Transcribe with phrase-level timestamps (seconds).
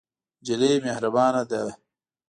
[0.43, 1.61] نجلۍ مهربانه ده.